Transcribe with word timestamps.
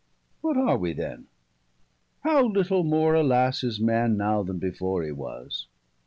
50 0.41 0.47
What 0.47 0.57
are 0.57 0.77
wee 0.79 0.93
then? 0.93 1.27
How 2.23 2.45
little 2.47 2.83
more 2.83 3.13
alas 3.13 3.63
Is 3.63 3.79
man 3.79 4.17
now, 4.17 4.41
then 4.41 4.57
before 4.57 5.03
he 5.03 5.11
was? 5.11 5.67